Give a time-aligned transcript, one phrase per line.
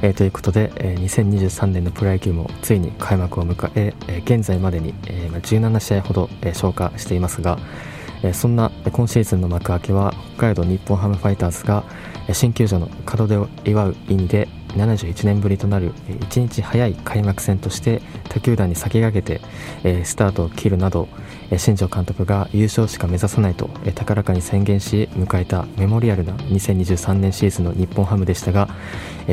[0.00, 7.58] えー、ということで、えー、2023年のプロ野球もついに開幕を迎ええー、現在までに、えー、17試合ほど、えー、消化していますが、
[8.22, 11.84] えー、そんな今シーズンの幕開けは北海道日本ハムファイターズが
[12.32, 12.88] 新球場の
[13.18, 19.40] 門出を祝う意味で71年ぶりとなる1日早い開幕戦として他球団に先駆けて
[19.82, 21.08] えスタートを切るなど
[21.56, 28.68] 新庄監督が優勝しか目指さないと高らかに宣言し迎えたメモリアルな2023年シーズンの日本ハムでしたが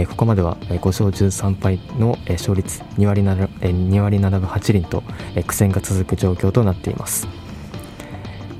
[0.10, 5.04] ここまでは5勝13敗の勝率2割 ,2 割7分8厘と
[5.46, 7.45] 苦戦が続く状況となっています。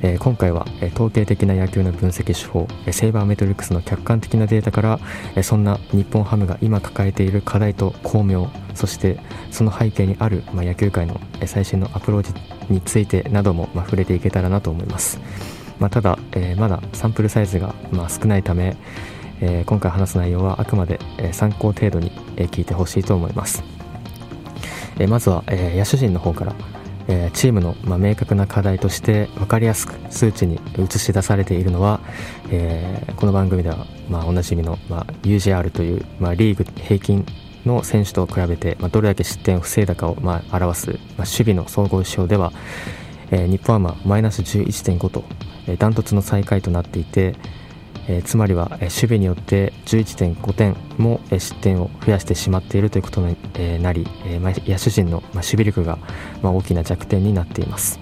[0.06, 5.00] えー、今回は、えー、統計的な野球の分析手法、えー、セイバーメトリックスの客観的なデータから、
[5.36, 12.34] えそんな日本ハムが今抱えている課題と巧妙そしてその背景にある、まあ、野球界の、え最新のアプローチ
[12.72, 15.20] についてなども、まあ、触れていけたらなと思います、
[15.80, 18.78] まあ、ただ、えまだサンプルサイズが、まあ、少ないため、
[19.42, 23.64] え今回話す内容はあくまで、え参考程度に、え聞いてほしいと思います、
[25.00, 26.54] えまずは、え野手陣の方から。
[27.08, 32.00] えー、チームの、まあ、明確な課題として分かりやすく数値に映し出されているのは、
[32.50, 37.26] えー、この番組では、まあ、おなじみの、まあ、UGR という、まあ、リーグ平均
[37.66, 42.52] の選手と比べて、まあ、どれだけ失点を防いだかを、まあ、表す、まあ、守備の総合指標では、
[43.32, 45.24] えー、日本はマイナス11.5と、
[45.68, 47.36] えー、ダントツの最下位となっていて、
[48.08, 55.98] えー、つまりは、えー、守備によって11.5点も、えー、失点を増やしてしまっているということに、えー、なり、えーま、野手陣の、ま、守備力が、
[56.42, 58.00] ま、大きな弱点になっています。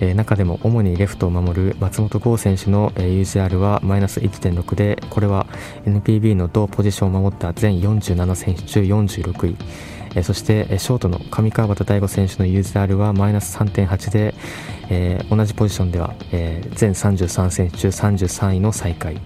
[0.00, 5.46] えー、中でも主にレフトを守る松本剛選手の、えー、UZR はマイナス1.6でこれは
[5.86, 9.56] NPB の同ポジションを守った全47選手中46位
[10.22, 14.34] そして、ショートの上川端大吾選手の UZR はマイナス3.8で、
[14.90, 19.20] えー、同じポジションでは、えー、全33選手中33位の最下位。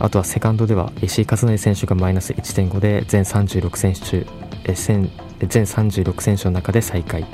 [0.00, 4.26] あとはセカンドでは石井和成選手がマイナス1.5で全36選手中、
[4.64, 5.08] えー、
[5.46, 7.26] 全36選手の中で最下位。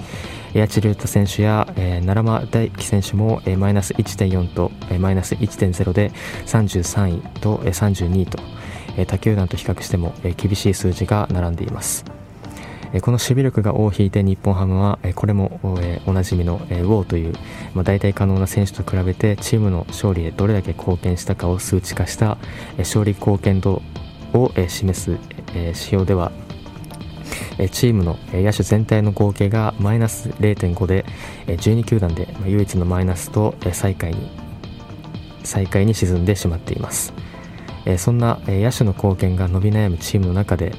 [0.53, 6.11] 八千竜太選手や、えー、奈良間大輝選手も、えー、マイナス1.4と、えー、マイナス1.0で
[6.47, 8.39] 33位と、えー、32位と、
[8.97, 12.20] えー、他球団と比較しても、えー、厳しい数字が並んでいます。
[13.03, 15.61] この守備力が尾を引いて日本ハムはこれも
[16.07, 17.35] おなじみのウォーという
[17.85, 22.37] 大体可能な選手と比べてチームの勝利へどれだけ貢献したかを数値化した
[22.79, 23.83] 勝利貢献度
[24.35, 25.19] を示す
[25.55, 26.33] 指標では
[27.71, 31.05] チームの野手全体の合計がマイナス0.5で
[31.47, 34.31] 12球団で唯一のマイナスと最下位に
[35.45, 37.13] 最下位に沈んでしまっています。
[37.99, 40.75] そんな野手の貢献が伸び悩むチームの中で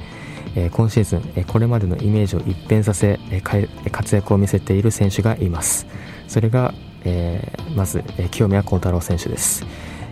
[0.54, 5.86] え今シーズン、えこれまでのイメージを一変させ、え活躍を見せている選手がいます。
[6.28, 6.74] それが、
[7.04, 9.64] え、まず、え清宮幸太郎選手です、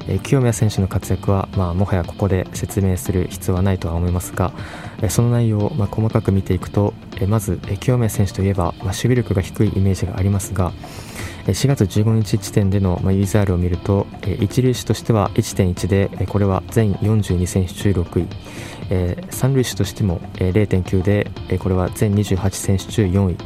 [0.08, 4.52] え清宮選手の活躍は、まあ、もはやここで説明する必要はないとは思いますが、
[5.02, 10.72] えその内容を、ま、細かく見ていくと、えまず、え清宮選手といえば、まあ、守備力が低いイメージがありますが
[11.46, 14.06] 4月15日時点での、まあ、ユーザールを見ると
[14.40, 18.26] 一塁手としては1.1でこれは全42選手中6位。
[18.90, 23.36] えー、三塁手としても、えー、0.9で、えー、これは全28選手中4位、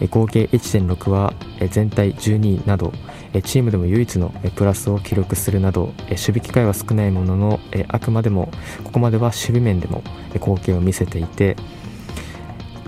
[0.00, 2.92] えー、合計1.6は、えー、全体12位など、
[3.32, 8.50] えー、チームでも唯一の、えー、プラスを記録するなど、えー、守備機会は少ないものの、えー、あくまでも
[8.84, 11.56] ここまでは守備面でも、えー、貢献を見せていて、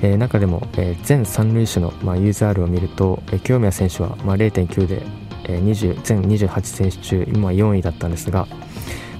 [0.02, 5.02] えー、中でも、えー、全三塁手の、まあ、ユーザールを見ると、えー、清宮選手は、まあ、0.9で、
[5.44, 8.46] えー、20全28選手中今4位だったんですが、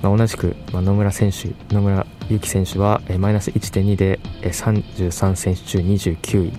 [0.03, 6.53] まあ、同じく、まあ、野村選手野村ゆき選手は、マイナス1.2で、え、33選手中29位、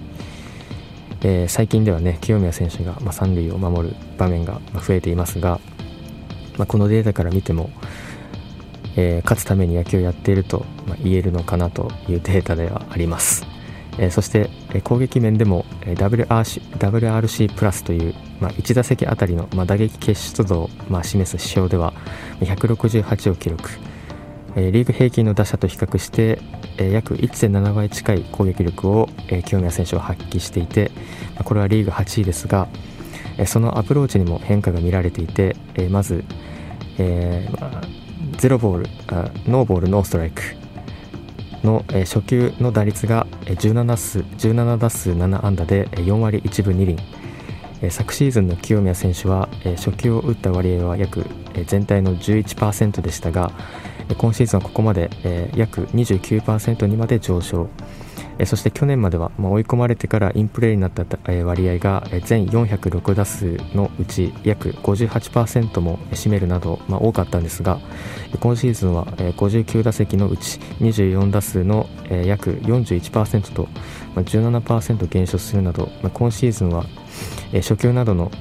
[1.24, 5.60] えー、最近ではね清宮選手が、まあ、三塁を守る場面が増えていますが、
[6.58, 7.70] まあ、このデータから見ても、
[8.96, 13.51] えー、勝つために野球をやっていると、ま、言えるのかなというデータではあります。
[14.02, 21.94] え、そして、え、攻撃面でも、え、WRC, WRC プラスという、まあ、1打席あたりの、まあ、打撃結出度を、まあ、示す指標では
[22.40, 23.70] 168を記録、
[24.56, 26.40] え、リーグ平均の打者と比較して、
[26.78, 30.92] えー、約1.7倍近い攻撃力を、え、清宮選手は発揮していて、
[31.36, 32.68] まあ、これはリーグ8位ですが、
[33.38, 36.26] え、そのアプローチにも変化が見られていて、え、まず、
[36.98, 37.82] えーまあ、
[38.38, 40.61] 0ボールあノーボールノーストライク。
[41.64, 46.86] の、初球の打率が17数17打数7安打で4割1分2
[47.82, 53.52] 厘、昨シーズンの清宮選手は、初球を打った割合は約、えー、全体の11%でしたが
[54.18, 57.70] 今シーズンはここまで、えー、約29%にまで上昇。
[58.46, 61.06] そして去年までは、ま追い込まれてからインプレーになった
[61.44, 67.80] 割合が全406打数のうち約58%も占めるなど、ま多かったんですが
[68.40, 71.88] 今シーズンは59打席のうち24打数の
[72.26, 73.68] 約41%と
[74.16, 76.86] 17%減少するなど今シーズンは
[77.54, 78.32] 初球などの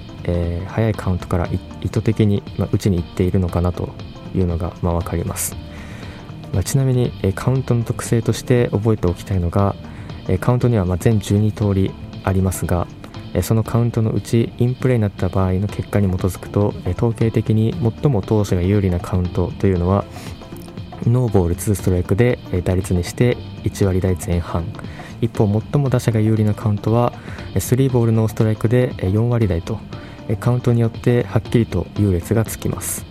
[0.69, 1.49] 早いカウントから
[1.81, 3.91] 意図的に打ちにいっているのかなと
[4.35, 5.70] いうのが分かります。
[6.53, 9.75] まあ、ちなみに、カウントの特性として覚えておきたいのが、
[10.41, 11.93] カウントには全12通り
[12.25, 12.87] ありますが、
[13.43, 20.05] そのカウントのうちインプレーになった場合の結果に基づくと、統計的に最も投手が有利なカウントというのは
[21.07, 24.65] ノーボール2ストライクで打率にして1割台前半。
[25.21, 27.13] 一方最も打者が有利なカウントは
[27.55, 29.79] 3ボールノーストライクで4割台と
[30.41, 33.10] カウントによってはっきりと優劣がつきます。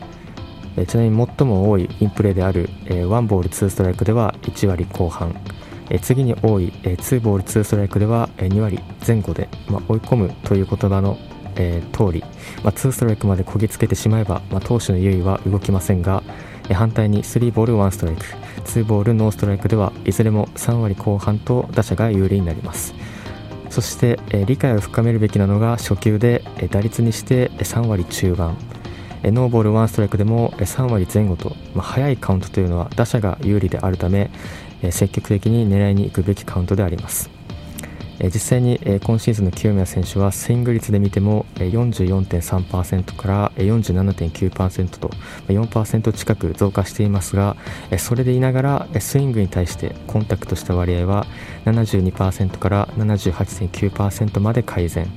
[0.79, 5.35] えちなみに最も多いインプレーである、え1ボール2ストライクでは1割後半、
[5.89, 11.17] え次に多い、え2ボール2ストライクでは、え2割前後で、ま追い込むという言葉の、
[11.57, 12.23] えー、通り、
[12.63, 16.23] ま2ストライクまでこぎつけてしまえば、ま投手の優位は動きませんが、
[16.69, 18.25] え反対に3ボール1ストライク
[18.63, 22.93] 2ボールノーストライクではいずれも3割後半と打者が有利になります。
[23.69, 28.55] そして、え理解を深めるべきなのが初球で、え打率にして3割中盤。
[29.23, 34.29] ノーボール1ストライクでも3割前後と、まあ、早いカウントというのは打者が有利であるため
[34.91, 37.29] 積極的に狙いに行くべきカウントであります。
[38.21, 45.09] 実際に今シーズンの清宮選手はスイング率で見ても44.3%から47.9%と
[45.47, 47.55] 4%近く増加していますが
[47.97, 51.25] それでいながらスイングに対してコンタクトした割合は
[51.65, 55.07] 72%から78.9%まで改善。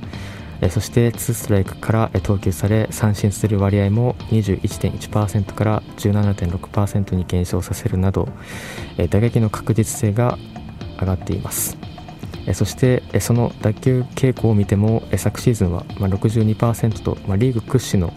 [0.69, 8.29] そして2ストライクから投球され三振する割合も21.1%から17.6%に減少させるなど
[9.09, 10.37] 打撃の確実性が
[10.99, 11.77] 上がっています。
[12.53, 18.13] そしてその打球傾向を見ても昨シーズンは62%とリーグ屈指の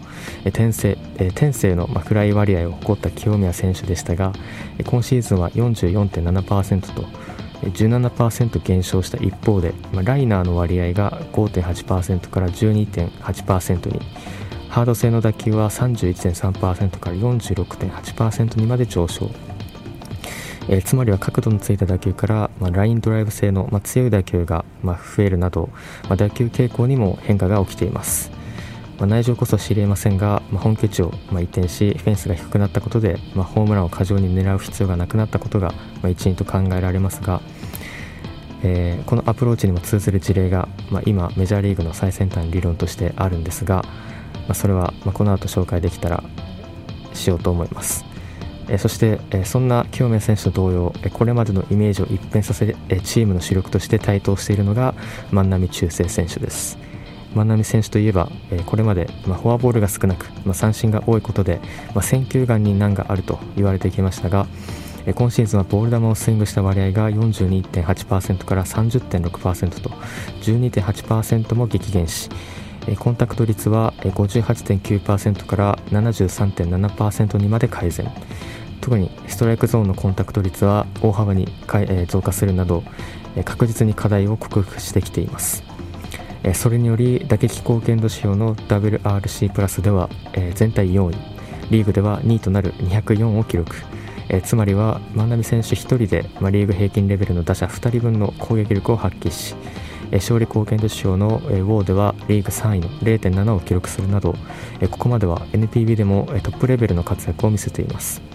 [0.51, 0.97] 天性
[1.33, 4.33] 天性のフライ割合を誇った清宮選手でしたが
[4.85, 7.05] 今シーズンは44.7%と
[7.61, 14.01] 17%減少した一方で、まあ、ライナーの割合が5.8%から12.8%に
[14.69, 19.31] ハード性の打球は31.3%から46.8%にまで上昇、
[20.69, 25.69] えー、つまりは角度のついた打球から、まあ、ラインドライブ性の、まあ、強い打球が、まあ、増えるなど、
[26.03, 28.36] まあ、打球傾向にも変化が起きています。
[28.97, 37.41] まあ、内情こそ知り得ませんが、まあ、本拠地をま移転しフェンスが低くなったことで、まあ、ホームランを過剰に狙う必要がなくなったことが、ま、一因と考えられますが、
[38.63, 43.85] えー、このアプローチにも通ずる事例が、ま、今メジャーリーグの最先端理論としてあるんですが、
[44.47, 46.23] ま、それはまこの後紹介できたら
[47.13, 48.05] しようと思います。
[48.69, 54.93] えそして、えそんな清宮選手と同様、えこれまでのイメージを一変させ、えチームの主力として台頭しているのが
[55.31, 56.86] 万波中正選手です。
[57.35, 61.59] 万波選手といえば、えこれまで、まフォアボールが少なく、ま三振が多いことで、
[61.93, 64.47] ま選球眼に難があると言われてきましたが、
[65.05, 69.89] え今シーズンはボール球をスイングした割合が42.8%から30.6%と
[70.41, 72.29] 12.8%も激減し
[72.99, 78.11] コンタクト率は58.9%から73.7%にまで改善。
[78.81, 81.49] 特にストライクゾーンのコンタクト率は大幅に
[82.07, 82.83] 増加するなど
[83.43, 85.66] 確実に課題を克服してきています。
[86.53, 90.09] それにより打撃貢献度指標の WRC プラスでは
[90.55, 91.15] 全体4位。
[91.69, 93.75] リーグでは2位となる204を記録。
[94.43, 99.55] つまりは万波選手1人で、リーグ平均レベルの打者2人分の攻撃力を発揮し
[100.11, 104.35] 勝利貢献度指標のウォーではリーグ3位の0.7を記録するなど
[104.91, 108.26] ここまでは NPB でもトップレベルの活躍を見せています。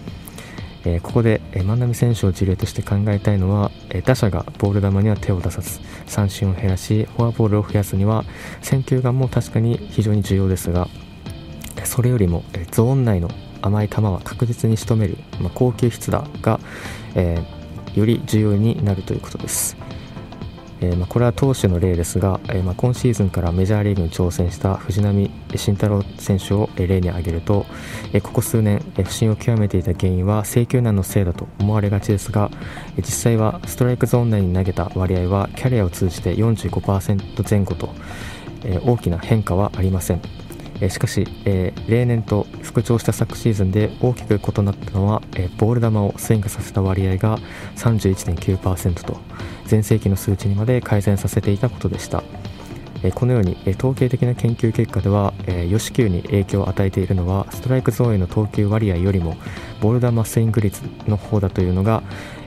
[0.85, 8.25] えー、ここで、えー、万波選手を事例として考えたいのは、えー、打者がボール球には手を出さず三振を減らしフォアボールを増やすには
[8.61, 10.87] 選球眼も確かに非常に重要ですが
[11.85, 13.29] それよりも、えゾーン内の
[13.61, 16.59] 甘い球は確実に仕留める、まあ、高級筆打が、
[17.13, 17.37] え
[17.93, 19.75] より重要になるということです。
[20.83, 27.65] えー、まあ、これは投手の例ですが、えー、まあ、今シーズンからメジャーリーグに挑戦した藤浪晋太郎選手を例に挙げると、
[28.11, 32.51] えここ数年、え不振を極めていた原因は制球難のせいだと思われがちですが、
[32.97, 37.93] え実際はストライクゾーン内に投げた割合はキャリアを通じて45%前後と、
[38.65, 40.42] え大きな変化はありません。
[40.83, 47.39] えしかし、え例年と復調した昨シーズンで大きく異なったのは、えボール球をスイングさせた割合が
[47.77, 49.17] 31.9%と
[49.65, 52.21] 全盛期の数値にまで改善させていたことでした。
[53.01, 55.33] えこのようにえ統計的な研究結果では
[55.69, 59.35] ヨシキューに影響を与えているのはストライクゾーンへの投球割合よりも
[59.83, 62.03] ボール球スイング率の方だというのが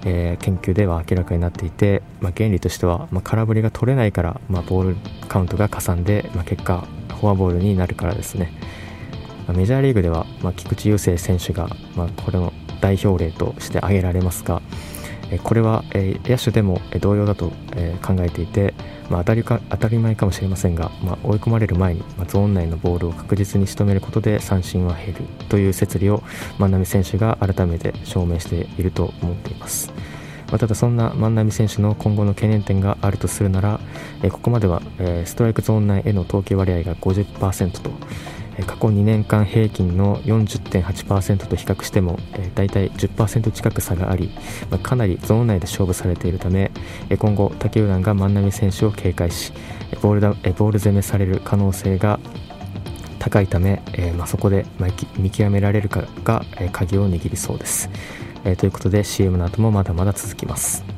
[0.06, 4.96] え研究では明らかになっていて、まあ、原理としては、まあ、空振りが取れないから、まあ、ボール
[5.28, 6.86] カウントが加算で、まあ、結果
[7.20, 8.52] フォアボールになるからですね、
[9.46, 14.62] まメジャーリーグでは、ま菊池雄星選手が、まこれの代表例として挙げられますが
[15.30, 18.74] えこれはえ野手でも同様だとえ考えていて
[19.10, 26.22] まあ、当たりか当たり前かもしれませんが、まあ、追い込まれる前に、まあ、ゾーン内のボールを確実に仕留めることで三振は減るという説理を
[26.58, 29.92] 万波選手が改めて証明していると思っています。
[30.48, 33.80] まあ、ただそんな万波選手の今後の懸念点があるとするなら、
[34.22, 34.80] えここまでは、
[35.24, 37.90] ストライクゾーン内への投球割合が50%と、
[38.64, 44.30] 過去2年間平均の40.8%と比較しても、えー、大体10%近く差があり、
[44.82, 46.70] かなりゾーン内で勝負されているため、
[47.18, 49.52] 今後他球団が万波選手を警戒し
[50.00, 52.18] ボールだボール攻めされる可能性が
[53.18, 53.82] 高いため、
[54.26, 54.64] そこで
[55.18, 57.90] 見極められるかが、鍵を握りそうです、
[58.56, 60.95] ということで CM の後もまだまだ続きます。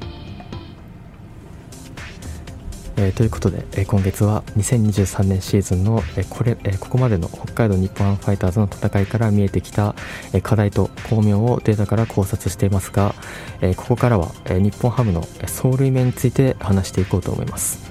[3.01, 9.95] えー、ということで、えー、今月は2023年シーズンの、えー、これ、えここまでの北海道日本ハムファイターズの戦いから見えてきた、
[10.33, 13.15] え課題と巧妙をデータから考察していますが、
[13.61, 17.89] えここからは、え日本ハムの走塁面について話していこうと思います。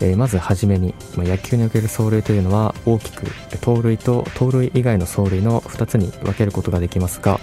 [0.00, 3.26] えまずはじめに、ま野球における走塁というのは大きく
[3.60, 7.38] 盗塁と盗塁以外の走塁の2つに分けることができますが、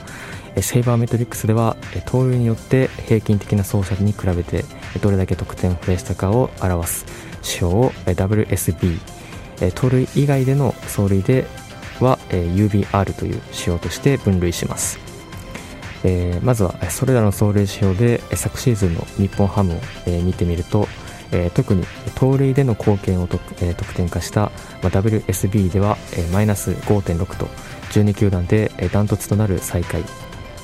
[0.61, 4.65] セイバーメトリックスでは盗塁によって平均的な走者に比べて
[5.01, 7.05] どれだけ得点を増やしたかを表す
[7.37, 8.99] 指標を WSB
[9.75, 11.45] 盗塁以外での走塁で
[11.99, 14.99] は UBR という指標として分類します、
[16.41, 19.79] まずはそれらの走塁指標で昨シーズンの日本ハムを
[20.23, 20.87] 見てみると
[21.55, 21.83] 特に
[22.15, 23.41] 盗塁での貢献を得
[23.95, 25.97] 点化した WSB では
[26.31, 27.45] マイナス5.6と
[27.91, 30.03] 12球団でダントツとなる最下位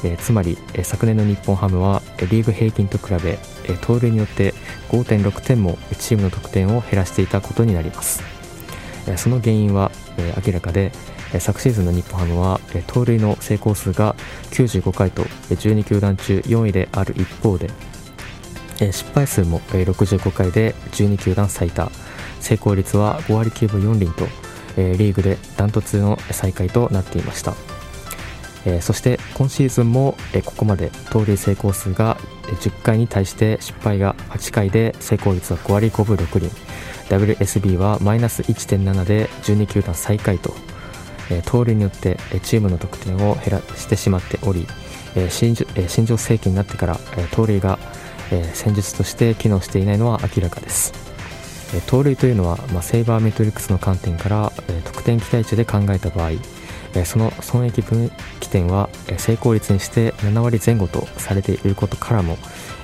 [0.04, 4.54] えー、つまり、えー、昨年の日本ハムは、えー、リーグ平均と比べ、え盗塁によって
[4.90, 8.24] 5.6点もチームの得点を減らしていたことになります、
[9.08, 10.92] えその原因は、え明らかで、
[11.34, 14.16] え昨シーズンの日本ハムは、え盗塁の成功数が
[14.52, 17.70] 95回と、え12球団中4位である一方で、
[18.80, 21.92] え失敗数も、え65回で12球団最多
[22.40, 24.28] 成功率は5割9分4厘と、
[24.78, 27.69] えリーグでダントツの最下位となっていました。
[28.66, 36.50] えー、そして今シーズンも、えー、ここまで盗塁成功数が10回に対して失敗が8回で成功率は5割5分6厘
[37.10, 40.54] WSB はマイナス1.7で12球団最下位と、
[41.32, 44.68] えー、盗塁によってチームの得点を減らしてしまっており、
[45.16, 47.80] えー、新えー、新庄世紀になってから、えー、盗塁が、
[48.32, 50.94] えー、戦術として機能していないのは明らかです。
[51.86, 56.32] 盗塁というのは、まあ、セイバーメトリックスの観点から、えー、得点期待値で考えた場合、
[57.06, 62.38] その損益分岐点は成功率にして7割前後とされていることからも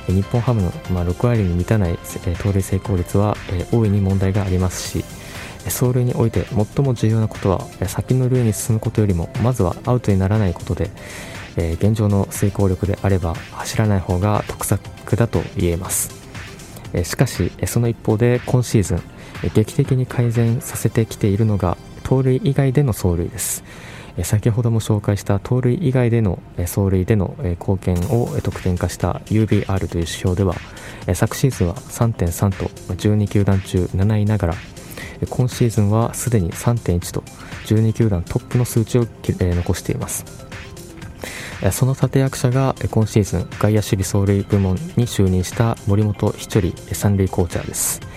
[0.07, 1.97] 日本ハムの6割に満たない
[2.41, 3.35] 盗塁成功率は
[3.71, 5.05] 大いに問題がありますし
[5.65, 6.45] 走塁において
[6.75, 10.91] 最も重要なことは先の塁に進むことよりもまずはアウトにならないことで
[11.55, 16.25] 現状の成功力であれば走らない方が得策だと言えます。
[17.03, 19.03] しかしその一方で今シーズン
[19.53, 23.63] 劇的に改善させてきているのが盗塁以外での走塁です。
[24.24, 30.55] 先ほども紹介した盗塁以外での走塁での貢献を得点化した UBR という指標では
[31.13, 34.55] 昨シーズンは3.3と12球団中7位ながら
[35.29, 37.22] 今シーズンはすでに3.1と
[37.65, 40.25] 12球団トップの数値を残しています。
[41.72, 48.14] その立役者が今シーズン外野守備走塁部門に就任した森本ひちょり三塁コーチャーです。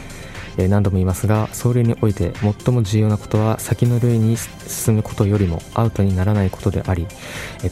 [0.67, 2.33] 何度も言いますが走塁において
[2.65, 7.07] 最も重要なことは先の塁に進むことよりもアウトにならないことであり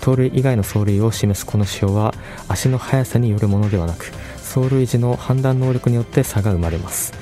[0.00, 2.14] 盗塁以外の走塁を示すこの指標は
[2.46, 7.12] 足の速さによるものではなく走塁時の判断能力によって差が生まれます。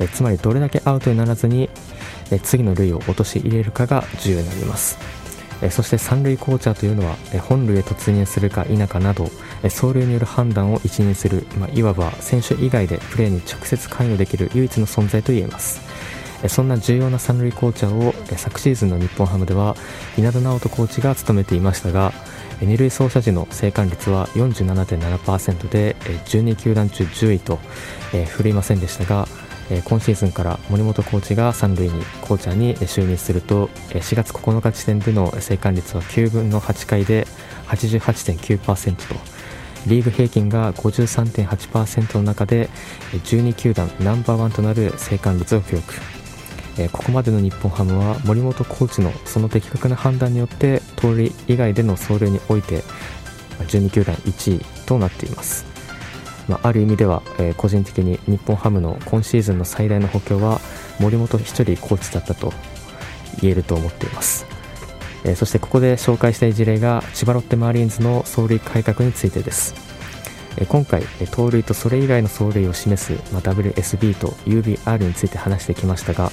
[0.00, 1.70] えつまりどれだけアウトにならずに
[2.30, 4.98] え次の塁を落とし入れるかが重要になります。
[5.62, 9.30] えそして三塁コーチャーというのは、え本塁へ突入するか否かなど、
[9.64, 15.80] 走塁による判断を一任する、まあ、いわば選手以外でプレーに直接関与できる唯一の存在といえます。
[16.48, 19.76] そんな重要な三塁コーチャーを昨シーズンの日本ハムでは
[20.18, 22.12] 稲田直人コーチが務めていましたが
[22.60, 27.58] 二塁走者時の生還率は47.7%で12球団中10位と
[28.26, 29.26] 振るいませんでしたが
[29.84, 37.26] 今シーズンから森本コーチが三塁にコーチャーに就任すると4月9日時点での生還率は9分の8回で
[37.68, 39.33] 88.9%と
[39.86, 42.70] リーグ平均が53.8%の中で
[43.12, 45.94] 12球団ナンバーワンとなる生還率を記録。
[46.92, 52.82] ここまでの日本ハムは森本コーチのその的確な判断によって盗塁以外での走塁において
[53.60, 55.64] 12球団1位となっています、
[56.48, 60.60] まあ、る意味では、え、個人的に日本ハムの今シーズンの最大の補強は
[60.98, 62.52] 森本1人コーチだったと
[63.40, 64.44] 言えると思っています、
[65.24, 69.74] え、そしてここで紹介したい事例が千葉ロッテマーリーンズの走塁改革についてです。
[70.68, 71.02] 今回
[71.32, 76.30] 盗塁とそれ以外の走塁を示すま WSB と UBR について話してきましたが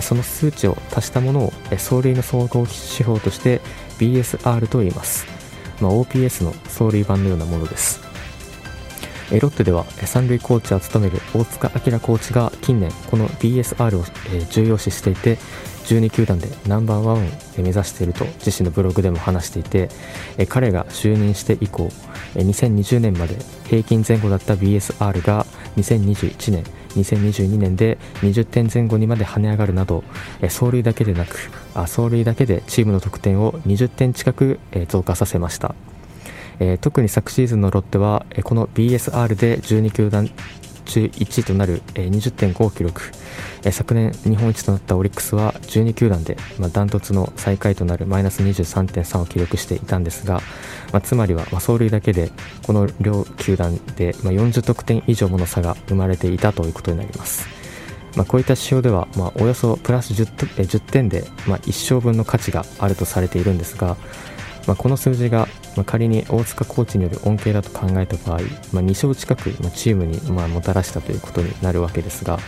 [0.00, 3.60] その数値を足したものを走塁の総合指標として
[3.98, 5.26] BSR と言います、
[5.82, 8.08] まあ、OPS の走塁版のようなものです。
[9.30, 14.04] ロッテでは三塁コーチを務める大塚明コーチが近年この BSR を
[14.48, 15.36] 重要視していて
[15.88, 17.20] 12球団でナンバーワンを
[17.56, 19.88] 目指していると自身のブログでも話していて
[20.48, 21.88] 彼が就任して以降
[22.34, 30.04] 2020年まで平均前後だった BSR が2021年2022年で20点前後にまで跳ね上がるなど
[30.42, 35.74] 走塁だけでなく走塁だけでチームの得点を20点近く増加させました。
[36.80, 40.28] 特に昨シーズンのロッテはこの BSR で12球団
[40.88, 43.02] 中1位となる20.5を記録
[43.70, 46.36] 昨年日本一となったオリックスは12球団で
[46.72, 50.40] ダントツの最下位となるマイナス23.3を記録していたんですが、
[50.92, 52.30] まあ、つまりは走塁だけで
[52.66, 57.46] この両球団で40得点以上もの差が生まれていたということになります。
[58.16, 60.26] まあ、こういった指標では、まあ、およそプラス 10,
[60.56, 63.96] 10点で、まあ、1勝分の価値があるとされているんですが、
[64.66, 65.48] まあ、この数字が
[65.78, 68.40] まあ、仮に大塚コーチによる恩恵だと考えた場合、
[68.72, 72.40] まあ、2勝近く、まチームに、まもたらしたということになるわけですが、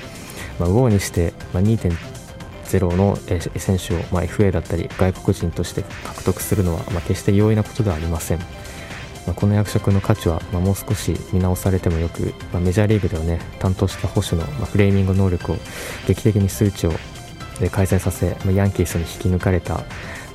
[0.59, 3.17] まあ、ウォーにして、ま2.0の
[3.57, 8.41] 選手を、FA だったり外国人として獲得するのは、決して容易なことではありません。
[9.37, 15.57] この役職の価値は、もう少し見直されてもよく、メジャーリーグではね担当した保守の、フレーミング能力を
[16.09, 16.93] 劇的に数値を
[17.71, 19.85] 改善させ、ヤンキースに引き抜かれた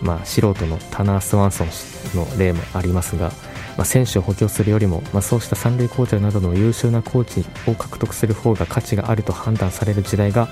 [0.02, 1.68] まあ、素人のタナー・スワンソン
[2.16, 3.32] の例もありますが、
[3.78, 10.48] まあ、選手を補強するよりも、まあ、そうした三塁コーチなどの優秀なコーチを獲得する方が価値があると判断される時代が、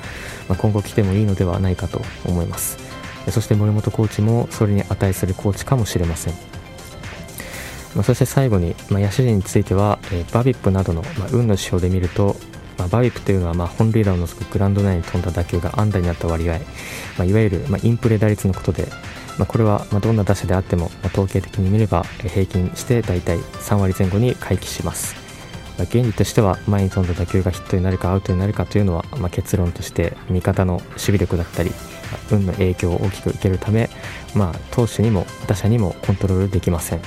[0.49, 2.77] まあ、今後来てもいいのではないかと思います。
[3.31, 6.33] そして森本コーチもそれに値するコーチかもしれません。
[7.95, 12.35] まあ、そして最後に、まあ、野手陣については、えー、バビップなどの、まあ、運の指標で見ると、
[12.77, 16.59] まあ、バビップというのは、まあ、本塁打を除くグラウンド内に飛んだ打球が安打になった割合、ま
[17.19, 18.87] あ、いわゆる、まあ、インプレ打率のことで、
[19.37, 25.15] まあ、これはまどんな打者であっても、ま統計的に見れば平均して大体3割前後に回帰します、
[25.77, 31.71] まあ、原理としては前に飛んだ打球がヒットになるかアウトになるかというのは、ま結論として味方の守備力だったり
[32.31, 33.89] 運の影響を大きく受けるため、
[34.35, 37.01] まあ、投手にも打者にもコントロールできません。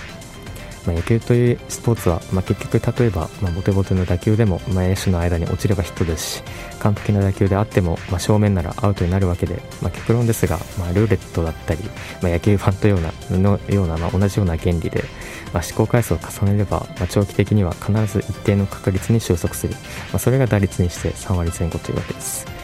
[0.87, 6.42] まあ、野球というスポーツは、まあ、結局例えば、まあ、ボテボテの打球でも、まあ、の間に落ちればヒットですし
[6.81, 11.83] 完璧な打球であっても、まあ、正面ならアウトになるわけで、まあ、極論ですが、まあ、ルーレットだったり、
[12.22, 15.05] まあ、野球ファンとようなのような、まあ、同じような原理で、
[15.53, 22.55] まあ、試行回数を重ねれば、まあ、長期的には必ず一定の確率に収束する、まあ、それが打率にして3割前後というわけです。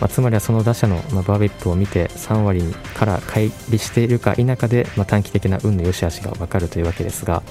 [0.00, 2.62] まあ、つまりはその打者の、バーベップを見て3割
[2.94, 7.42] から乖離しているか否かで、まあ、短期的な運の良し悪しが分かるというわけですが、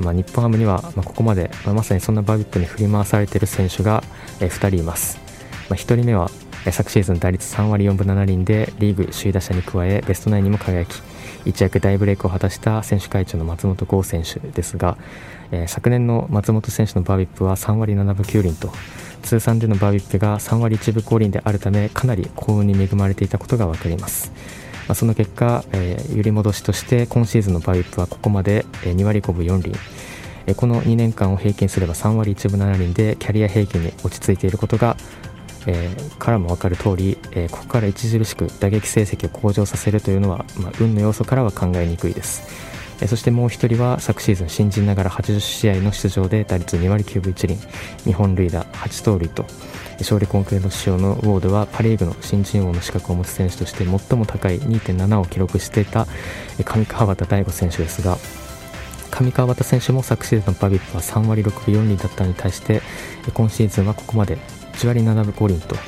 [0.00, 4.02] まあ、日本ハムには、ここまで、まあ、まさにそんなバーベップに振り回されている選手が、
[4.40, 5.18] えー、2人います、
[5.68, 6.30] まあ、1人目は
[6.70, 11.02] 昨シーズン打率3割4分7厘でリーグ首位打者に加えベストナインにも輝き
[11.44, 14.96] 一躍大ブレイクを果たした選手会長の松本剛選手ですが、
[15.52, 18.72] えー、昨年の松本選手のバービップは3割7分9厘と
[19.22, 24.32] 通算でのバービップが3割1分5厘であるためかなり幸運に恵まれていたことが分かります。
[24.88, 29.76] まあ、その結果、えー、揺り戻しとして今シーズンのバービップはここまで2割5分4厘
[30.56, 34.96] この2年間を平均すれば3割1分7厘でキャリア平均に落ち着いていることが、
[35.68, 42.72] えー、からも分かる通り、えー、ここから著しく打撃成績を向上させるというのは、まあ、運の要素からは考えにくいです。
[43.06, 47.58] そしてもう1人は昨シーズン新人ながら80試合の出場で打率2割9分1厘。
[48.04, 49.46] 日本塁打8盗塁と
[49.98, 56.06] 勝利コンクリート仕様のウォードはパ・リーグの新人王の資格を持つ選手として最も高い2.7を記録していた
[56.64, 58.18] 上川端大吾選手ですが
[59.10, 62.82] 上川端選手も昨シーズンのパビップは3割6分4厘だったのに対して
[63.34, 64.38] 今シーズンはここまで
[64.74, 65.80] 1割7分5厘と、ま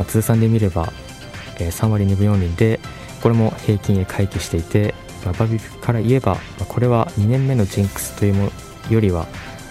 [0.00, 0.92] あ、通算で見れば
[1.58, 2.80] 3割2分4厘で
[3.22, 8.50] これも平均へ回帰していてまあ、バビから言えば、まあ、これは2年目のジンクスというも
[8.90, 9.26] よりは、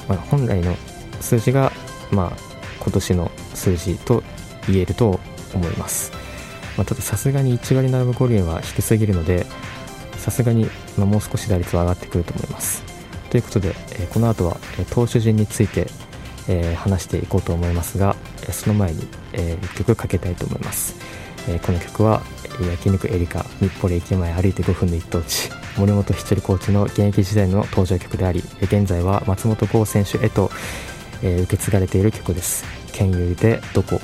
[0.08, 0.76] まあ、本来の
[1.20, 1.72] 数字が、
[2.12, 2.38] まあ、
[2.80, 4.24] 今年の数字と
[4.68, 5.20] 言えると
[5.54, 6.12] 思います、
[6.78, 9.46] まあ、たださすがに1割7分5厘は低すぎるので
[10.18, 10.66] さすがに、
[10.98, 12.84] まあ、もう少し打率は上がってくると思います。
[13.32, 15.88] ということで、えー、この後は、え、投手陣について、
[16.48, 18.16] え、話していこうと思いますが、
[18.48, 20.96] えその前に、え1曲かけたいと思います。
[21.48, 22.22] えこの曲は
[22.60, 30.52] 焼肉エリカ日暮里駅前歩いて5分の一等地森本七里コーチの現役時代の登場曲であり現在は松本剛選手へと、
[31.24, 34.02] え受け継がれている曲です「県有でどこ」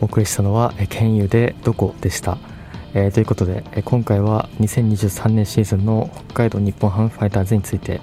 [0.00, 2.38] お送りしたのは「県有でどこ」でした、
[2.94, 8.00] えー、ということで、え今回は2023年シーズンの北海道日本ハムファイターズについて、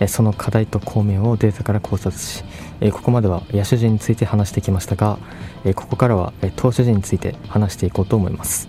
[0.00, 2.44] えその課題と巧妙をデータから考察し、
[2.84, 5.18] えここまでは野手陣について話してきましたが、
[5.64, 8.68] えここからは、え投手陣について話していこうと思います。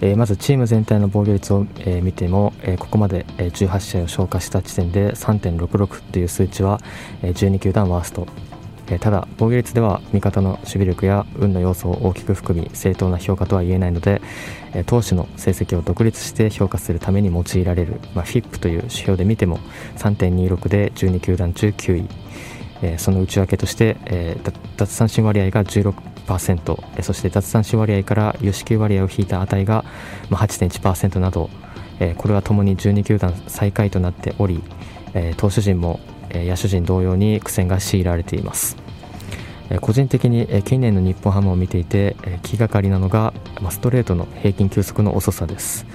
[0.00, 6.80] えまずチーム全体の防御率を、え見ても、えここまで、え18試合を消化した時点で3.66という数値は、
[7.22, 8.26] え12球団ワースト
[8.98, 14.20] ただ防御率では味方の守備力や運の要素を大きく含み正当な評価とは言えないので、
[14.86, 19.58] 投手の成績を独立して評価するために用いられる、まあ、FIP という指標で見ても
[19.98, 22.08] 3.26で12球団中9位、
[22.82, 24.36] えその内訳として、え
[24.76, 29.84] 奪三振割合が16%、えそして奪三振割合から与四球割合を引いた値が、
[30.28, 31.50] ま8.1%など、
[32.16, 34.62] これはともに12球団最下位となっており、
[35.36, 36.00] 投手陣も
[36.32, 38.76] 野手陣同様に苦戦が強いられています。
[39.80, 43.32] 個人的に近年の日本ハムを見ていて気がかりなのが
[43.70, 45.86] ストレートの平均球速の遅さです。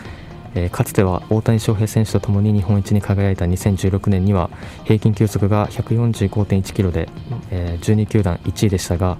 [0.71, 4.49] かつては大谷翔平選手とともに日本一に輝いた2016年には
[4.83, 7.09] 平均球速が145.1キロで
[7.51, 9.17] 12球団1位でしたが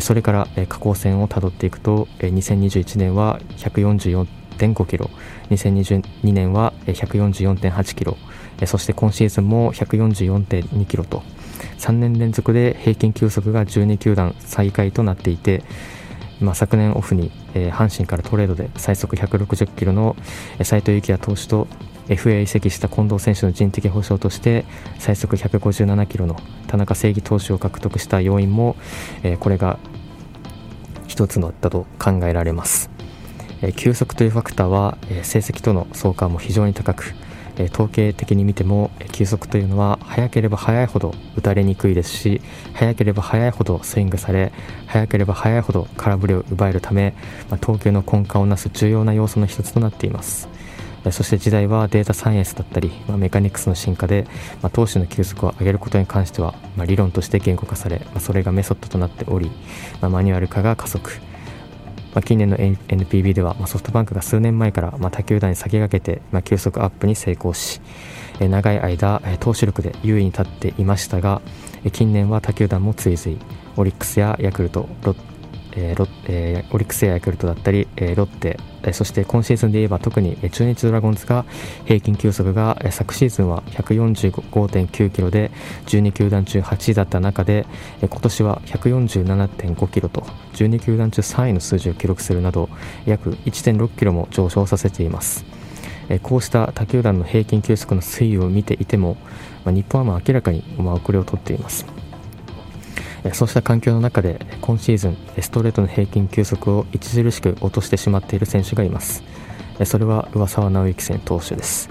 [0.00, 5.10] それから下降線をたどっていくと2021年は144.5キロ
[5.50, 8.16] 2022年は144.8キロ
[8.66, 11.22] そして今シーズンも144.2キロと。
[11.78, 15.62] 3年連続で平均球速が12球団最下位となっていて、
[16.40, 20.16] まあ、昨年オフに、えー、阪神からトレードで最速160キロの
[20.62, 21.66] 斎藤幸也投手と
[22.08, 24.64] FA 移籍した近藤選手の人的保障として
[24.98, 28.76] 最速157キロの田中正義投手を獲得した要因も、
[29.22, 29.78] えー、これが
[31.06, 32.90] 一つだったと考えられます、
[33.60, 37.14] えー、球速というファクターは、えー、成績との相関も非常に高く
[37.58, 42.40] え統計的に見ても球速というのは速ければ速いほど打たれにくいですし
[42.72, 44.52] 速ければ速いほどスイングされ
[44.86, 47.14] 速ければ速いほど空振りを奪えるため、
[47.50, 50.48] まあ、投球の根幹をなす重要な要素の一つとなっています。
[51.10, 54.26] そして時代はデータサイエンスだったり、ま、メカニクスの進化で、
[54.62, 59.50] ま、投手の球速を上げることに関しては、ま、理論として言語化され、まそれがメソッドとなっており、
[60.00, 61.27] まマニュアル化が加速。
[62.14, 67.80] まあ、近年の NPB では、まあ、ソフトバンクが数年前から、まあ、他球団に先駆けて、まあ、急速アップに成功し、
[68.40, 71.42] え、長い間、え、投手力で優位に立っていましたが、
[71.84, 73.38] え、近年は他球団も追随。
[73.76, 75.37] オリックスやヤクルトロッ
[75.72, 81.44] えーロえー、オリックスやヤクルトだったり、えー、ロッテ、えー、そして今シーズンで言えば特に、中日ドラゴンズが
[81.84, 85.50] 平均球速が、えー、昨シーズンは145.9キロで
[85.86, 87.66] 12球団中8位だった中で、
[88.00, 90.22] えー、今年は147.5キロと
[90.54, 92.68] 12球団中3位の数字を記録するなど
[93.06, 95.44] 約1.6キロも上昇させています。
[96.22, 99.18] こうした他球団の平均球速の推移を見ていても、
[99.64, 101.84] まあ、日本は明らかに遅れをとっています。
[103.32, 109.22] そうした環境の中で今シーズンストレートの平均球速を著しく落としてしまっている選手がいます。
[109.84, 111.88] それは上沢直之選投手です。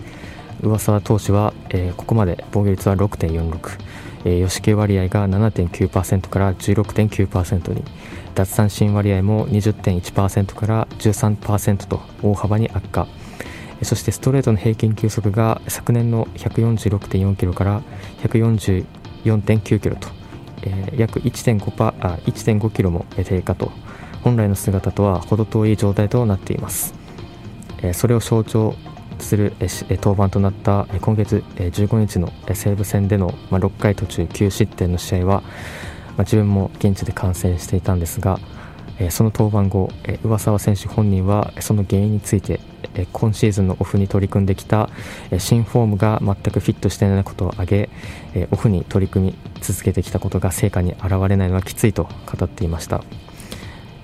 [0.62, 3.80] 上沢投手は、えここまで防御率は6.46、
[4.26, 7.84] えー、吉系割合が7.9%から16.9%に。
[8.36, 13.08] 奪三振割合も20.1%から13%と大幅に悪化。
[13.84, 17.82] そしてストレートの平均球速が昨年の146.4キロから
[18.24, 20.17] 144.9キロと
[20.64, 23.72] えー、約1.5パあ1.5キロも低下と
[24.24, 26.94] 本来の姿とは程遠い状態となっています、
[27.80, 28.76] えー、それを象徴
[29.20, 35.50] する、えー、登板となった今月15日の西武戦での、まあ、6回途中9失点の試合は、ま
[36.20, 38.40] あ、自分も現地で観戦していたんですが、
[39.10, 39.90] その登板後、
[40.24, 42.60] 上沢選手本人はその原因について
[43.14, 44.90] 今シーズンのオフに取り組んできた
[45.38, 47.90] 新フォームが全くフィットしていないことを挙げ
[48.52, 53.04] オフに取り組み続けてきたことが成果に現れないのはきついと語っていました。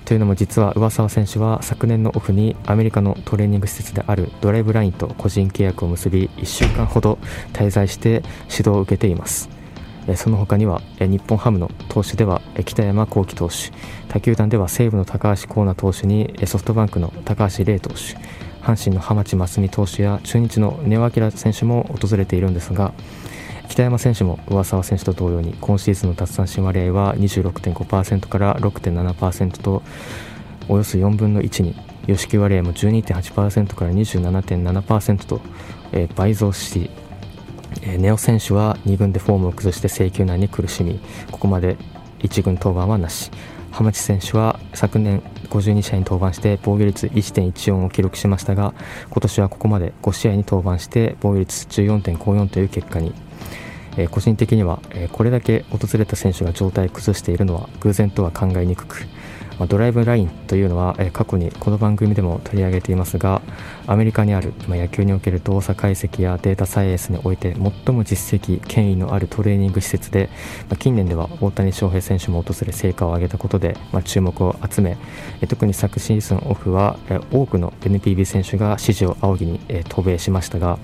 [0.04, 7.18] というのも実は上沢選手は昨年のオフにアメリカのトレーニング施設であるドライブラインと個人契約を結び1週間ほど
[7.54, 9.48] 滞在して指導を受けています。
[10.16, 13.54] その他には日本ハムの投手では北山幸輝投手
[14.08, 18.16] 他球団では西武の高橋光成投手にソフトバンクの高橋礼投手
[18.64, 22.92] 阪神の浜地真澄投手や中日の根尾明選手も訪れているんですが
[23.68, 29.82] 北山選手も上沢選手と同様に今シーズンの奪三振割合は26.5%から6.7%と
[30.68, 31.74] およそ4分の1に
[32.06, 35.40] 吉木割合も12.8%から27.7%と、
[35.92, 36.90] えー、倍増し、
[37.82, 41.00] えー、ネオ選手は2軍でフォームを崩して制球難に苦しみ
[41.30, 41.76] ここまで
[42.20, 43.30] 1軍登板はなし。
[43.74, 48.74] 浜地選手は昨年52試合に登板して防御率1.14を記録しましたが
[49.10, 53.14] 今年はここまで5試合に登板して防御率14.54という結果に、
[53.96, 59.06] えー、個人的には、えー、これだけ訪れた選手が状態を崩しているのは偶然とは考えにくく
[59.58, 63.42] ま、ドライブラインというのは、え過去にこの番組でも取り上げていますが
[63.86, 70.28] アメリカにある、ま、野球における動作解析やデータサイエンスにおいて最も実績権威のあるトレーニング施設で、
[70.68, 74.96] ま、近年では大谷翔平選手も訪れ成果を上げたことで、ま注目を集め
[75.40, 80.78] え特に昨シーズンオフはえ多くの NPB 選手が支持を仰ぎに、え渡米しましたが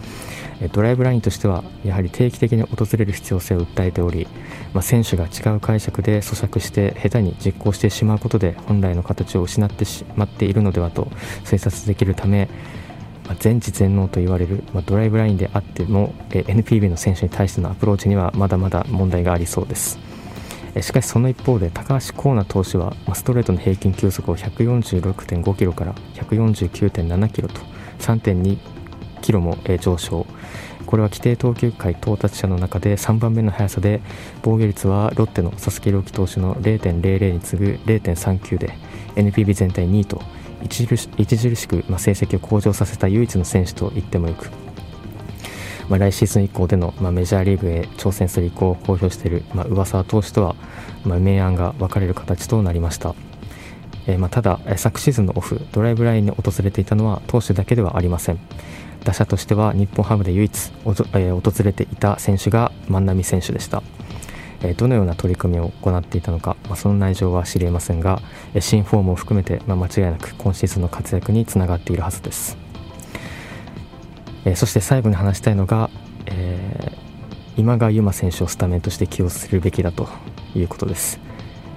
[0.68, 4.26] ドライブラインとしてはやはり定期的に訪れる必要性を訴えており、
[4.74, 11.04] まあ、選手が違う解釈で咀嚼して下手に実行してしまうことで本来の形を失ってしまっているのではと
[11.44, 12.48] 推察できるため、
[13.26, 19.98] まあ、全知全能と言われる、まあ、ドライブラインであってもえ NPB の選手に対してのアプローチにはまだまだ問題がありそうです。
[20.80, 27.60] しかしその一方で高橋光成投手はストレートの平均球速を146.5キロから149.7キロと
[27.98, 28.79] 3.2
[29.20, 30.26] キロも上昇
[30.87, 34.00] これは規定投球回到達者の中で3番目の速さで
[34.42, 38.74] 防御率はロッテの佐々木朗希投手の0.00に次ぐ0.39で
[39.14, 40.20] NPB 全体2位と
[40.64, 44.50] 著しく成績を向上させた唯一の選手と言ってもよく、
[45.88, 50.56] まあ、来シーズン以降での、まあ、メジャーリーグへ挑戦する意向を公表している、まあ、上沢投手とは、
[51.04, 53.14] まあ、明暗が分かれる形となりました。
[54.06, 58.38] えー、まあ、ただ、昨シーズンのオフ、ドライブラインに訪れていたのは投手だけではありません。
[59.04, 63.82] 打者としては日本ハムで唯一、えー、訪れていた選手が万波選手でした。
[64.62, 68.20] えー、どのような取り組みを行っていたのか、まあ、その内情は知りえませんが、
[68.58, 72.58] 新フォームを含めて、まあ、間違いなく今シーズンの活躍につながっているはずです。
[74.44, 75.90] えー、そして最後に話したいのが、
[76.26, 80.08] えー、今川優馬選手をスタメンとして起用するべきだと
[80.54, 81.29] いうことです。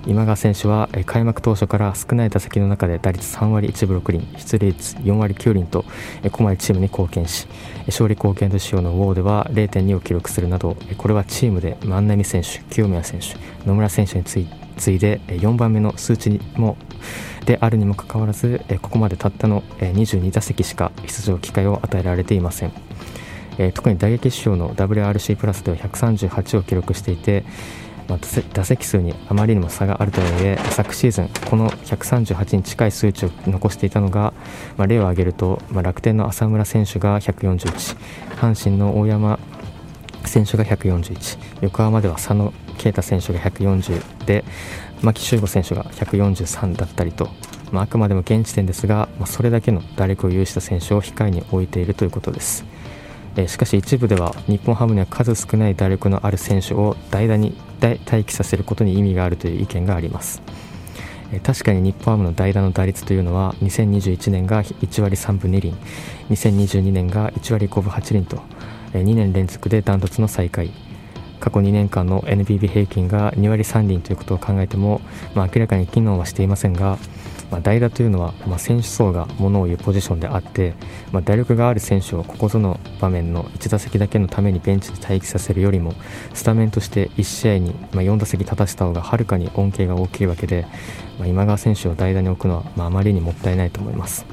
[0.05, 5.85] 今川選手は開幕当初から少ない打席の中で打率3割1分6厘出塁率4割9厘と
[6.31, 7.47] こまでチームに貢献し
[7.87, 13.35] 勝利貢献度仕様のウォーでは0.2を記録するなどこれはチームで万波選手清宮選手
[13.67, 16.75] 野村選手に次いで4番目の数値も
[17.45, 22.71] であるにもかかわらずここまでたったの22打席しか出場機会を与えられていません。
[23.75, 27.43] 特に打撃指標の WRC プラスでは138を記録していて
[28.07, 28.19] まあ、
[28.53, 34.33] 打席数にあまりにも差があるとはいえ昨シーズンこの138に近い数値を残していたのが、
[34.77, 37.97] まあ、例を挙げると、まあ、楽天の浅村選手が141
[38.37, 39.39] 阪神の大山
[40.25, 44.43] 選手が141横浜では佐野啓太選手が140で
[45.01, 47.29] 牧秀悟選手が143だったりと、
[47.71, 52.65] まあ、くまでも現時点ですが、ま、それだけの打力を有した選手を控えに置いているということです。
[53.35, 60.41] えしかし一部では日本ハムには数少ない打力のある選手を代打に待機させることに意味があるという意見があります、
[61.31, 65.73] え確かに日本ハムの代打の打率というのは2021年が1割3分2厘
[66.29, 68.41] 2022年が1割5分8厘と、
[68.93, 70.71] え2年連続でダントツの最下位。
[71.43, 75.01] 過去2年間の NPB 平均が2割3厘ということを考えても、
[75.35, 76.97] まあ、明らかに機能はしていませんが
[77.51, 80.73] まあ、代打というのは、まあ、選手層がものを言うポジションであって、
[81.12, 85.93] まあ、打力がある選手をここぞの場面の1打席だけのためにベンチで待機させるよりも
[86.34, 90.65] スタメンとして1試合に、ま4打席立たせた方がはるかに恩恵が大きいわけで、
[91.19, 94.25] ま今川選手を代打に置くのは、まあ、まりにもったいないと思います。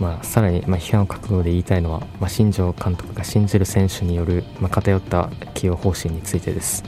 [0.00, 6.84] まあ、さらに、ま批判を覚悟で言いたいのは、ま新庄監督が信じる選手による、ま偏った起用方針についてです。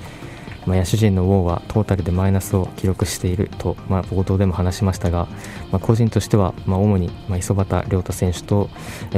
[0.67, 5.27] まあ、野手陣のウォーはトータルでマイナスを記録していると、まあ、冒頭でも話しましたが、
[5.71, 8.71] まあ、個人としては、ま、主に、ま、磯端亮太選手と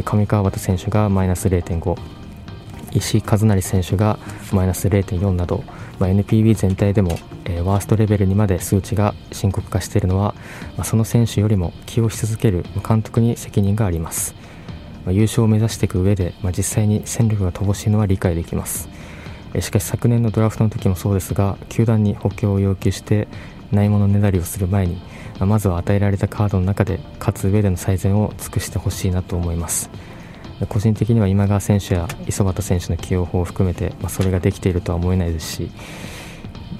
[0.05, 1.99] 上川端選手がマイナス0.5
[2.93, 4.19] 石井一成選手が
[4.53, 5.65] マイナス0.4など、
[5.99, 7.19] まあ、NPB 全体でも、
[7.65, 10.35] ワーストレベルにまで数値が深刻化しているのは、
[10.77, 14.35] まあ、その選手よりも起用し続ける監督に責任があります、
[15.05, 18.89] まあ、優勝を目指していく上で、ま、実際に戦力が乏しいのは理解できます。
[19.61, 23.29] しかし昨年のドラフトの時もそうですが球団に補強を要求して
[23.73, 25.01] ないものねだりをする前に
[25.41, 29.91] まずは与えられたカードの中で勝つ上での最善を尽くしてほしいなと思います
[30.69, 35.71] 個人的には今川選手や磯端選手の起用法を含めて、まあ、それができているとは思えないですし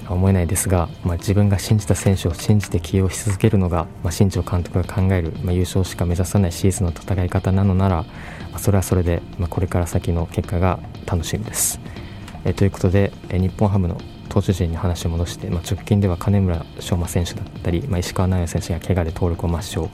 [0.07, 8.07] 思えないですが、まあ、自分が信じた選手を信じて起用し続けるのが、まあ、新庄監督が考える、まあ、優勝しか目指さないシーズンの戦い方なのなら、ま
[8.55, 11.79] あ、それはそれで、まあ、これから先の結果が楽しみです。
[12.45, 19.89] えということで、え日本ハムの投手陣に話を戻して、まあ、直近では金村翔馬選手だったり、まあ、石川直也選手が怪我で登録を抹消、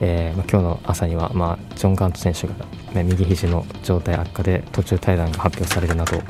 [0.00, 2.54] えーまあ、今日の朝には、まあ、ジョン・ガント選手が、
[2.94, 6.22] ね、右肘の状態悪化で途中退団が発表されるなど、ま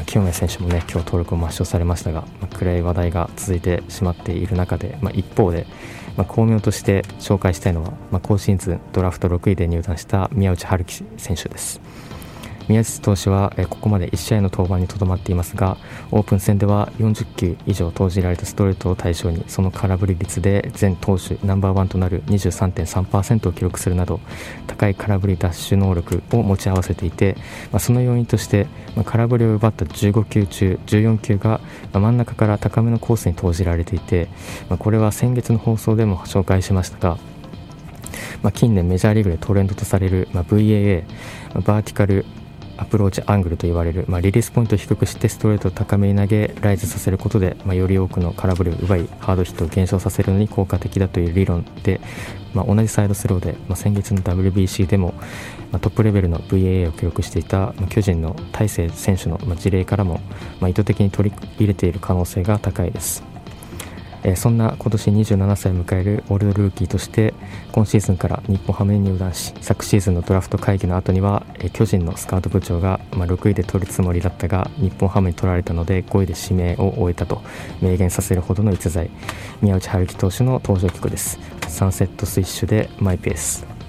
[0.00, 5.66] あ、清宮選手もね今日登録を抹消されましたが、まあ、暗い話題が続いてしまっている中で、ま、一方で、
[6.16, 11.80] ま、巧妙として紹介したいのは、まあ、今シーズンドラフト6位で入団した宮内春樹選手です。
[12.70, 15.76] 宮地投手はここまで1試合の登板にとどまっていますが
[16.12, 24.20] オープン戦では40球以上投じられたストレートを対象にその空振り率で全投手ナンバーワンとなる23.3%を記録するなど
[24.68, 27.36] 高い空振りダッシュ能力を持ち合わせていて、
[27.72, 31.60] まあ、その要因として、まあ、空振りを奪った15球中14球が、
[31.92, 34.28] 真ん中から高めのコースに投じられていて、
[34.68, 37.18] まあ、これは先月の放送でも紹介しましたが
[38.42, 41.02] まあ、近年メジャーリーグでトレンドとされる、まあ、VAA、
[41.54, 42.24] まあ、バーティカル
[42.80, 52.00] アプローチアングルと言われる、まあ、リリースポイントを低くしてストレートを高めに投げライズさせることで、まあ、より多くの空振りを奪いハードヒットを減少させるのに効果的だという理論で、
[52.54, 55.14] まあ、同じサイドスローで、ま、先月の WBC でも、
[55.70, 60.20] ま、トップレベルの VAA を記録していた、ま、巨人の大勢選手の、ま、事例からも、
[60.60, 63.29] ま、意図的に取り入れている可能性が高いです。
[64.22, 67.34] え、そんな今年27歳を迎えるオールドルーキーとして
[67.72, 77.42] 今シーズンから日本ハムに入団し昨シーズンのドラフト会議の後には、え、巨人のスカウト部長が、まあ、6位で取るつもりだったが日本ハムに取られたので5位で指名を終えたと
[77.80, 79.10] 明言させるほどの逸材。
[79.62, 81.38] 宮内春樹投手の登場曲です。
[81.68, 83.79] サンセットスイッシュでマイペース。